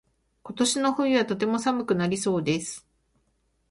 [0.41, 2.87] 今年の冬はとても寒くなりそうです。